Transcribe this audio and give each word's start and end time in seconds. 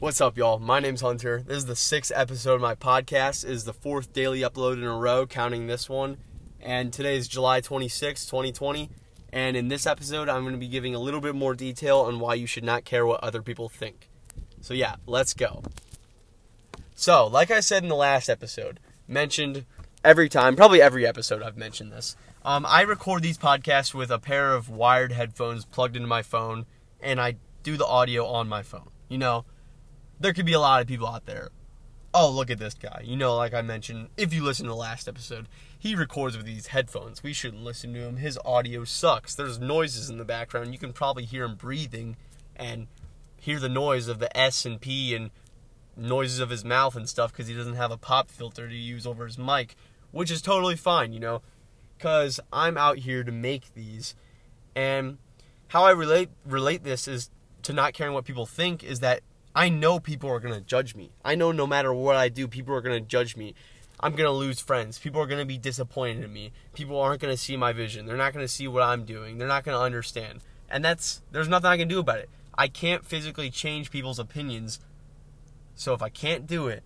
What's 0.00 0.22
up, 0.22 0.38
y'all? 0.38 0.58
My 0.58 0.80
name's 0.80 1.02
Hunter. 1.02 1.44
This 1.46 1.58
is 1.58 1.66
the 1.66 1.76
sixth 1.76 2.10
episode 2.14 2.54
of 2.54 2.62
my 2.62 2.74
podcast. 2.74 3.44
It 3.44 3.50
is 3.50 3.64
the 3.64 3.74
fourth 3.74 4.14
daily 4.14 4.40
upload 4.40 4.78
in 4.78 4.84
a 4.84 4.96
row, 4.96 5.26
counting 5.26 5.66
this 5.66 5.90
one. 5.90 6.16
And 6.58 6.90
today 6.90 7.18
is 7.18 7.28
July 7.28 7.60
26, 7.60 8.24
2020. 8.24 8.88
And 9.30 9.58
in 9.58 9.68
this 9.68 9.86
episode, 9.86 10.30
I'm 10.30 10.40
going 10.40 10.54
to 10.54 10.58
be 10.58 10.68
giving 10.68 10.94
a 10.94 10.98
little 10.98 11.20
bit 11.20 11.34
more 11.34 11.54
detail 11.54 11.98
on 11.98 12.18
why 12.18 12.32
you 12.32 12.46
should 12.46 12.64
not 12.64 12.86
care 12.86 13.04
what 13.04 13.22
other 13.22 13.42
people 13.42 13.68
think. 13.68 14.08
So, 14.62 14.72
yeah, 14.72 14.96
let's 15.04 15.34
go. 15.34 15.62
So, 16.94 17.26
like 17.26 17.50
I 17.50 17.60
said 17.60 17.82
in 17.82 17.90
the 17.90 17.94
last 17.94 18.30
episode, 18.30 18.80
mentioned 19.06 19.66
every 20.02 20.30
time, 20.30 20.56
probably 20.56 20.80
every 20.80 21.06
episode 21.06 21.42
I've 21.42 21.58
mentioned 21.58 21.92
this. 21.92 22.16
Um, 22.42 22.64
I 22.66 22.80
record 22.80 23.22
these 23.22 23.36
podcasts 23.36 23.92
with 23.92 24.10
a 24.10 24.18
pair 24.18 24.54
of 24.54 24.70
wired 24.70 25.12
headphones 25.12 25.66
plugged 25.66 25.94
into 25.94 26.08
my 26.08 26.22
phone, 26.22 26.64
and 27.02 27.20
I 27.20 27.36
do 27.62 27.76
the 27.76 27.86
audio 27.86 28.24
on 28.24 28.48
my 28.48 28.62
phone. 28.62 28.88
You 29.10 29.18
know, 29.18 29.44
there 30.20 30.32
could 30.32 30.46
be 30.46 30.52
a 30.52 30.60
lot 30.60 30.82
of 30.82 30.86
people 30.86 31.08
out 31.08 31.26
there. 31.26 31.50
Oh, 32.12 32.30
look 32.30 32.50
at 32.50 32.58
this 32.58 32.74
guy. 32.74 33.02
You 33.04 33.16
know, 33.16 33.36
like 33.36 33.54
I 33.54 33.62
mentioned, 33.62 34.08
if 34.16 34.34
you 34.34 34.44
listen 34.44 34.64
to 34.64 34.70
the 34.70 34.76
last 34.76 35.08
episode, 35.08 35.48
he 35.78 35.94
records 35.94 36.36
with 36.36 36.44
these 36.44 36.68
headphones. 36.68 37.22
We 37.22 37.32
shouldn't 37.32 37.62
listen 37.62 37.94
to 37.94 38.00
him. 38.00 38.16
His 38.16 38.38
audio 38.44 38.84
sucks. 38.84 39.34
There's 39.34 39.58
noises 39.58 40.10
in 40.10 40.18
the 40.18 40.24
background. 40.24 40.72
You 40.72 40.78
can 40.78 40.92
probably 40.92 41.24
hear 41.24 41.44
him 41.44 41.54
breathing 41.54 42.16
and 42.56 42.88
hear 43.36 43.58
the 43.58 43.68
noise 43.68 44.08
of 44.08 44.18
the 44.18 44.36
S 44.36 44.66
and 44.66 44.80
P 44.80 45.14
and 45.14 45.30
noises 45.96 46.40
of 46.40 46.50
his 46.50 46.64
mouth 46.64 46.96
and 46.96 47.08
stuff 47.08 47.32
because 47.32 47.46
he 47.46 47.54
doesn't 47.54 47.74
have 47.74 47.90
a 47.90 47.96
pop 47.96 48.30
filter 48.30 48.68
to 48.68 48.74
use 48.74 49.06
over 49.06 49.26
his 49.26 49.38
mic, 49.38 49.76
which 50.10 50.30
is 50.30 50.42
totally 50.42 50.76
fine, 50.76 51.12
you 51.12 51.20
know, 51.20 51.42
because 51.96 52.40
I'm 52.52 52.76
out 52.76 52.98
here 52.98 53.22
to 53.22 53.32
make 53.32 53.72
these. 53.74 54.14
And 54.74 55.18
how 55.68 55.84
I 55.84 55.92
relate 55.92 56.30
relate 56.44 56.82
this 56.82 57.06
is 57.06 57.30
to 57.62 57.72
not 57.72 57.92
caring 57.92 58.14
what 58.14 58.24
people 58.24 58.46
think 58.46 58.82
is 58.82 59.00
that 59.00 59.20
I 59.54 59.68
know 59.68 59.98
people 59.98 60.30
are 60.30 60.40
going 60.40 60.54
to 60.54 60.60
judge 60.60 60.94
me. 60.94 61.10
I 61.24 61.34
know 61.34 61.52
no 61.52 61.66
matter 61.66 61.92
what 61.92 62.16
I 62.16 62.28
do, 62.28 62.46
people 62.46 62.74
are 62.74 62.80
going 62.80 63.02
to 63.02 63.08
judge 63.08 63.36
me. 63.36 63.54
I'm 63.98 64.12
going 64.12 64.26
to 64.26 64.32
lose 64.32 64.60
friends. 64.60 64.98
People 64.98 65.20
are 65.20 65.26
going 65.26 65.40
to 65.40 65.46
be 65.46 65.58
disappointed 65.58 66.24
in 66.24 66.32
me. 66.32 66.52
People 66.72 66.98
aren't 66.98 67.20
going 67.20 67.34
to 67.34 67.40
see 67.40 67.56
my 67.56 67.72
vision. 67.72 68.06
They're 68.06 68.16
not 68.16 68.32
going 68.32 68.44
to 68.44 68.52
see 68.52 68.66
what 68.66 68.82
I'm 68.82 69.04
doing. 69.04 69.38
They're 69.38 69.48
not 69.48 69.64
going 69.64 69.76
to 69.76 69.82
understand. 69.82 70.40
And 70.70 70.84
that's 70.84 71.22
there's 71.32 71.48
nothing 71.48 71.70
I 71.70 71.76
can 71.76 71.88
do 71.88 71.98
about 71.98 72.20
it. 72.20 72.30
I 72.56 72.68
can't 72.68 73.04
physically 73.04 73.50
change 73.50 73.90
people's 73.90 74.18
opinions. 74.18 74.80
So 75.74 75.94
if 75.94 76.02
I 76.02 76.08
can't 76.08 76.46
do 76.46 76.68
it, 76.68 76.82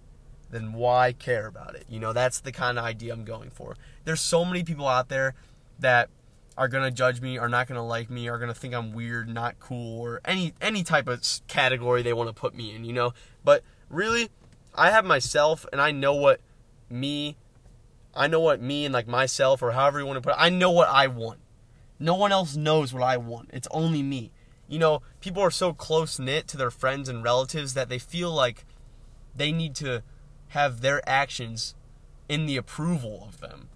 then 0.50 0.72
why 0.72 1.12
care 1.12 1.46
about 1.46 1.74
it? 1.74 1.84
You 1.88 2.00
know, 2.00 2.12
that's 2.12 2.40
the 2.40 2.52
kind 2.52 2.78
of 2.78 2.84
idea 2.84 3.12
I'm 3.12 3.24
going 3.24 3.50
for. 3.50 3.76
There's 4.04 4.20
so 4.20 4.44
many 4.44 4.62
people 4.62 4.88
out 4.88 5.08
there 5.08 5.34
that 5.78 6.08
are 6.56 6.68
gonna 6.68 6.90
judge 6.90 7.20
me, 7.20 7.38
are 7.38 7.48
not 7.48 7.66
gonna 7.66 7.84
like 7.84 8.10
me, 8.10 8.28
are 8.28 8.38
gonna 8.38 8.54
think 8.54 8.74
I'm 8.74 8.92
weird, 8.92 9.28
not 9.28 9.58
cool, 9.58 10.00
or 10.00 10.20
any 10.24 10.54
any 10.60 10.82
type 10.82 11.08
of 11.08 11.22
category 11.48 12.02
they 12.02 12.12
want 12.12 12.28
to 12.28 12.34
put 12.34 12.54
me 12.54 12.74
in, 12.74 12.84
you 12.84 12.92
know. 12.92 13.12
But 13.44 13.62
really, 13.88 14.30
I 14.74 14.90
have 14.90 15.04
myself, 15.04 15.66
and 15.72 15.80
I 15.80 15.90
know 15.90 16.14
what 16.14 16.40
me, 16.88 17.36
I 18.14 18.26
know 18.26 18.40
what 18.40 18.60
me 18.60 18.84
and 18.84 18.94
like 18.94 19.08
myself 19.08 19.62
or 19.62 19.72
however 19.72 19.98
you 19.98 20.06
want 20.06 20.16
to 20.16 20.20
put 20.20 20.36
it. 20.36 20.40
I 20.40 20.48
know 20.48 20.70
what 20.70 20.88
I 20.88 21.06
want. 21.08 21.40
No 21.98 22.14
one 22.14 22.32
else 22.32 22.56
knows 22.56 22.92
what 22.92 23.02
I 23.02 23.16
want. 23.16 23.50
It's 23.52 23.68
only 23.70 24.02
me. 24.02 24.30
You 24.68 24.78
know, 24.78 25.02
people 25.20 25.42
are 25.42 25.50
so 25.50 25.72
close 25.72 26.18
knit 26.18 26.48
to 26.48 26.56
their 26.56 26.70
friends 26.70 27.08
and 27.08 27.22
relatives 27.22 27.74
that 27.74 27.88
they 27.88 27.98
feel 27.98 28.32
like 28.32 28.64
they 29.34 29.52
need 29.52 29.74
to 29.76 30.02
have 30.48 30.80
their 30.80 31.06
actions 31.08 31.74
in 32.28 32.46
the 32.46 32.56
approval 32.56 33.24
of 33.28 33.40
them. 33.40 33.68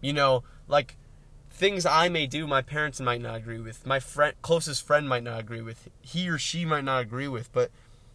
You 0.00 0.12
know, 0.12 0.44
like 0.68 0.96
things 1.50 1.86
I 1.86 2.08
may 2.08 2.26
do, 2.26 2.46
my 2.46 2.62
parents 2.62 3.00
might 3.00 3.20
not 3.20 3.36
agree 3.36 3.60
with. 3.60 3.86
My 3.86 4.00
friend, 4.00 4.34
closest 4.42 4.86
friend 4.86 5.08
might 5.08 5.22
not 5.22 5.40
agree 5.40 5.62
with. 5.62 5.88
He 6.00 6.28
or 6.28 6.38
she 6.38 6.64
might 6.64 6.84
not 6.84 7.02
agree 7.02 7.28
with. 7.28 7.52
But 7.52 7.70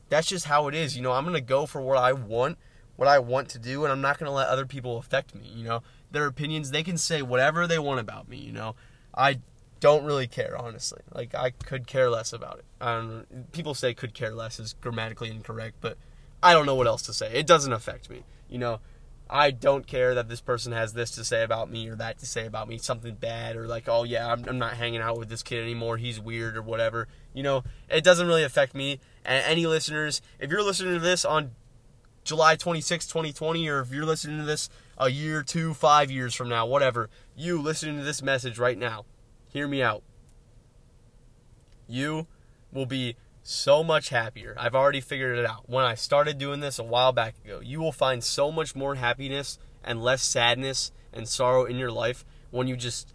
that's 0.09 0.27
just 0.27 0.45
how 0.45 0.67
it 0.67 0.75
is. 0.75 0.95
You 0.95 1.03
know, 1.03 1.11
I'm 1.11 1.25
gonna 1.25 1.41
go 1.41 1.65
for 1.65 1.81
what 1.81 1.97
I 1.97 2.13
want, 2.13 2.57
what 2.95 3.07
I 3.07 3.19
want 3.19 3.49
to 3.49 3.59
do, 3.59 3.83
and 3.83 3.91
I'm 3.91 4.01
not 4.01 4.17
gonna 4.17 4.31
let 4.31 4.47
other 4.47 4.65
people 4.65 4.97
affect 4.97 5.35
me. 5.35 5.47
You 5.53 5.63
know, 5.65 5.83
their 6.11 6.25
opinions, 6.25 6.71
they 6.71 6.83
can 6.83 6.97
say 6.97 7.21
whatever 7.21 7.67
they 7.67 7.79
want 7.79 7.99
about 7.99 8.29
me. 8.29 8.37
You 8.37 8.51
know, 8.51 8.75
I 9.15 9.39
don't 9.79 10.05
really 10.05 10.27
care, 10.27 10.57
honestly. 10.57 11.01
Like 11.13 11.35
I 11.35 11.49
could 11.49 11.87
care 11.87 12.09
less 12.09 12.31
about 12.31 12.59
it. 12.59 12.65
Don't, 12.79 13.51
people 13.51 13.73
say 13.73 13.93
could 13.93 14.13
care 14.13 14.33
less 14.33 14.59
is 14.59 14.75
grammatically 14.79 15.29
incorrect, 15.29 15.75
but 15.81 15.97
I 16.41 16.53
don't 16.53 16.65
know 16.65 16.75
what 16.75 16.87
else 16.87 17.01
to 17.03 17.13
say. 17.13 17.33
It 17.33 17.47
doesn't 17.47 17.73
affect 17.73 18.09
me. 18.09 18.23
You 18.49 18.59
know, 18.59 18.79
I 19.29 19.51
don't 19.51 19.87
care 19.87 20.13
that 20.15 20.29
this 20.29 20.41
person 20.41 20.73
has 20.73 20.93
this 20.93 21.11
to 21.11 21.23
say 21.23 21.43
about 21.43 21.71
me 21.71 21.87
or 21.89 21.95
that 21.95 22.19
to 22.19 22.25
say 22.25 22.45
about 22.45 22.67
me, 22.67 22.77
something 22.77 23.15
bad, 23.15 23.55
or 23.55 23.67
like, 23.67 23.87
oh 23.87 24.03
yeah, 24.03 24.31
I'm, 24.31 24.45
I'm 24.47 24.59
not 24.59 24.73
hanging 24.73 25.01
out 25.01 25.17
with 25.17 25.29
this 25.29 25.43
kid 25.43 25.63
anymore, 25.63 25.97
he's 25.97 26.19
weird 26.19 26.57
or 26.57 26.61
whatever. 26.61 27.07
You 27.33 27.43
know, 27.43 27.63
it 27.89 28.03
doesn't 28.03 28.27
really 28.27 28.43
affect 28.43 28.75
me. 28.75 28.99
And 29.25 29.43
any 29.45 29.65
listeners, 29.65 30.21
if 30.39 30.51
you're 30.51 30.63
listening 30.63 30.93
to 30.93 30.99
this 30.99 31.25
on 31.25 31.51
July 32.23 32.55
26, 32.55 33.07
2020, 33.07 33.67
or 33.69 33.79
if 33.79 33.91
you're 33.91 34.05
listening 34.05 34.37
to 34.37 34.45
this 34.45 34.69
a 34.97 35.09
year, 35.09 35.41
two, 35.41 35.73
five 35.73 36.11
years 36.11 36.35
from 36.35 36.49
now, 36.49 36.65
whatever, 36.65 37.09
you 37.35 37.61
listening 37.61 37.97
to 37.97 38.03
this 38.03 38.21
message 38.21 38.59
right 38.59 38.77
now, 38.77 39.05
hear 39.49 39.67
me 39.67 39.81
out. 39.81 40.03
You 41.87 42.27
will 42.71 42.85
be 42.85 43.15
so 43.43 43.83
much 43.83 44.09
happier. 44.09 44.55
I've 44.57 44.73
already 44.73 45.01
figured 45.01 45.37
it 45.37 45.45
out. 45.45 45.69
When 45.69 45.83
I 45.83 45.95
started 45.95 46.37
doing 46.37 46.61
this 46.61 46.79
a 46.79 46.83
while 46.83 47.11
back 47.11 47.35
ago, 47.43 47.59
you 47.61 47.79
will 47.81 47.91
find 47.91 48.23
so 48.23 48.51
much 48.51 48.75
more 48.75 48.95
happiness 48.95 49.59
and 49.83 50.01
less 50.01 50.23
sadness 50.23 50.91
and 51.11 51.27
sorrow 51.27 51.65
in 51.65 51.77
your 51.77 51.91
life 51.91 52.25
when 52.51 52.67
you 52.67 52.77
just 52.77 53.13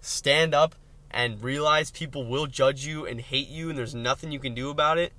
stand 0.00 0.54
up 0.54 0.74
and 1.10 1.42
realize 1.42 1.90
people 1.90 2.24
will 2.24 2.46
judge 2.46 2.86
you 2.86 3.06
and 3.06 3.20
hate 3.20 3.48
you 3.48 3.68
and 3.68 3.78
there's 3.78 3.94
nothing 3.94 4.32
you 4.32 4.40
can 4.40 4.54
do 4.54 4.70
about 4.70 4.96
it 4.96 5.12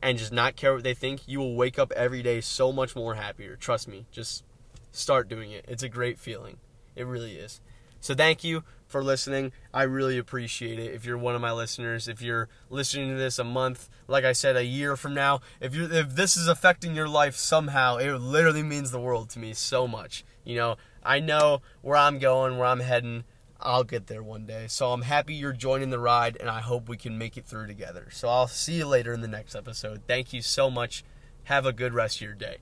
and 0.00 0.18
just 0.18 0.32
not 0.32 0.56
care 0.56 0.74
what 0.74 0.82
they 0.82 0.94
think. 0.94 1.28
You 1.28 1.38
will 1.38 1.54
wake 1.54 1.78
up 1.78 1.92
every 1.92 2.22
day 2.22 2.40
so 2.40 2.72
much 2.72 2.96
more 2.96 3.14
happier. 3.14 3.56
Trust 3.56 3.86
me. 3.86 4.06
Just 4.10 4.42
start 4.90 5.28
doing 5.28 5.52
it. 5.52 5.66
It's 5.68 5.82
a 5.82 5.88
great 5.88 6.18
feeling. 6.18 6.56
It 6.96 7.06
really 7.06 7.36
is. 7.36 7.60
So 8.04 8.14
thank 8.14 8.44
you 8.44 8.64
for 8.86 9.02
listening. 9.02 9.52
I 9.72 9.84
really 9.84 10.18
appreciate 10.18 10.78
it. 10.78 10.92
If 10.92 11.06
you're 11.06 11.16
one 11.16 11.34
of 11.34 11.40
my 11.40 11.52
listeners, 11.52 12.06
if 12.06 12.20
you're 12.20 12.50
listening 12.68 13.08
to 13.08 13.14
this 13.14 13.38
a 13.38 13.44
month, 13.44 13.88
like 14.08 14.26
I 14.26 14.32
said, 14.32 14.58
a 14.58 14.64
year 14.66 14.94
from 14.94 15.14
now, 15.14 15.40
if 15.58 15.74
you 15.74 15.88
if 15.90 16.14
this 16.14 16.36
is 16.36 16.46
affecting 16.46 16.94
your 16.94 17.08
life 17.08 17.34
somehow, 17.34 17.96
it 17.96 18.12
literally 18.18 18.62
means 18.62 18.90
the 18.90 19.00
world 19.00 19.30
to 19.30 19.38
me 19.38 19.54
so 19.54 19.88
much. 19.88 20.22
You 20.44 20.56
know, 20.56 20.76
I 21.02 21.18
know 21.18 21.62
where 21.80 21.96
I'm 21.96 22.18
going, 22.18 22.58
where 22.58 22.66
I'm 22.66 22.80
heading. 22.80 23.24
I'll 23.58 23.84
get 23.84 24.06
there 24.06 24.22
one 24.22 24.44
day. 24.44 24.66
So 24.68 24.92
I'm 24.92 25.00
happy 25.00 25.32
you're 25.32 25.54
joining 25.54 25.88
the 25.88 25.98
ride, 25.98 26.36
and 26.38 26.50
I 26.50 26.60
hope 26.60 26.90
we 26.90 26.98
can 26.98 27.16
make 27.16 27.38
it 27.38 27.46
through 27.46 27.68
together. 27.68 28.08
So 28.12 28.28
I'll 28.28 28.48
see 28.48 28.74
you 28.74 28.86
later 28.86 29.14
in 29.14 29.22
the 29.22 29.28
next 29.28 29.54
episode. 29.54 30.02
Thank 30.06 30.34
you 30.34 30.42
so 30.42 30.70
much. 30.70 31.04
Have 31.44 31.64
a 31.64 31.72
good 31.72 31.94
rest 31.94 32.16
of 32.16 32.20
your 32.20 32.34
day. 32.34 32.58